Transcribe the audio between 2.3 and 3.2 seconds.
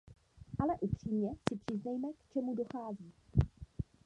čemu dochází.